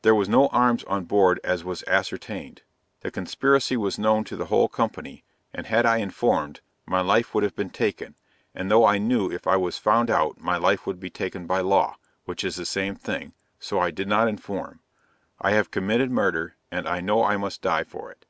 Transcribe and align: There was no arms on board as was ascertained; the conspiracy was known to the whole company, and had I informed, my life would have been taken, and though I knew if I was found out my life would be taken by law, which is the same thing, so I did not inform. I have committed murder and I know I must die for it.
There 0.00 0.14
was 0.14 0.26
no 0.26 0.46
arms 0.46 0.84
on 0.84 1.04
board 1.04 1.38
as 1.44 1.62
was 1.62 1.84
ascertained; 1.86 2.62
the 3.02 3.10
conspiracy 3.10 3.76
was 3.76 3.98
known 3.98 4.24
to 4.24 4.34
the 4.34 4.46
whole 4.46 4.68
company, 4.68 5.22
and 5.52 5.66
had 5.66 5.84
I 5.84 5.98
informed, 5.98 6.60
my 6.86 7.02
life 7.02 7.34
would 7.34 7.44
have 7.44 7.54
been 7.54 7.68
taken, 7.68 8.14
and 8.54 8.70
though 8.70 8.86
I 8.86 8.96
knew 8.96 9.30
if 9.30 9.46
I 9.46 9.56
was 9.56 9.76
found 9.76 10.10
out 10.10 10.40
my 10.40 10.56
life 10.56 10.86
would 10.86 10.98
be 10.98 11.10
taken 11.10 11.46
by 11.46 11.60
law, 11.60 11.98
which 12.24 12.42
is 12.42 12.56
the 12.56 12.64
same 12.64 12.94
thing, 12.94 13.34
so 13.60 13.78
I 13.78 13.90
did 13.90 14.08
not 14.08 14.28
inform. 14.28 14.80
I 15.42 15.50
have 15.50 15.70
committed 15.70 16.10
murder 16.10 16.56
and 16.70 16.88
I 16.88 17.02
know 17.02 17.22
I 17.22 17.36
must 17.36 17.60
die 17.60 17.84
for 17.84 18.10
it. 18.10 18.24